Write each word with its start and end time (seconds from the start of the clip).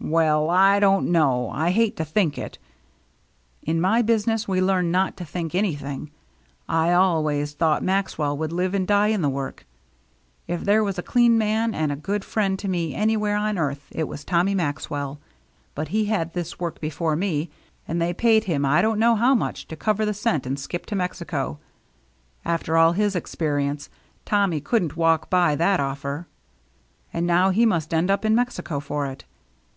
"Well, 0.00 0.50
I 0.50 0.80
don't 0.80 1.12
know. 1.12 1.48
I 1.50 1.70
hate 1.70 1.96
to 1.98 2.04
think 2.04 2.36
it." 2.38 2.58
"In 3.62 3.80
my 3.80 4.02
business 4.02 4.48
we 4.48 4.60
learn 4.60 4.90
not 4.90 5.16
to 5.18 5.24
think 5.24 5.54
any 5.54 5.76
thing. 5.76 6.10
I 6.68 6.90
always 6.92 7.52
thought 7.52 7.84
Maxwell 7.84 8.36
would 8.36 8.50
live 8.52 8.74
and 8.74 8.84
die 8.84 9.06
in 9.14 9.22
the 9.22 9.28
work. 9.28 9.64
If 10.48 10.62
there 10.64 10.82
was 10.82 10.98
a 10.98 11.04
clean 11.04 11.38
man 11.38 11.72
and 11.72 11.92
a 11.92 11.94
good 11.94 12.24
friend 12.24 12.58
to 12.58 12.66
me 12.68 12.96
anywhere 12.96 13.36
on 13.36 13.58
earth, 13.58 13.86
it 13.92 14.08
was 14.08 14.24
Tommy 14.24 14.56
Maxwell. 14.56 15.20
But 15.76 15.86
he 15.94 16.06
had 16.06 16.32
this 16.32 16.58
work 16.58 16.80
before 16.80 17.14
me, 17.14 17.48
and 17.86 18.02
they 18.02 18.12
paid 18.12 18.42
him 18.42 18.64
I 18.66 18.82
don't 18.82 18.98
know 18.98 19.14
how 19.14 19.36
much 19.36 19.68
to 19.68 19.76
cover 19.76 20.04
the 20.04 20.12
scent 20.14 20.46
and 20.46 20.58
skip 20.58 20.84
to 20.86 20.96
Mexico. 20.96 21.60
After 22.44 22.76
all 22.76 22.90
his 22.94 23.14
experience. 23.14 23.88
Tommy 24.24 24.60
couldn't 24.60 24.96
walk 24.96 25.30
by 25.30 25.54
that 25.54 25.78
offer, 25.78 26.26
and 27.12 27.24
now 27.24 27.50
he 27.50 27.64
must 27.64 27.94
end 27.94 28.10
up 28.10 28.24
in 28.24 28.34
Mexico 28.34 28.80
for 28.80 29.06
it. 29.06 29.24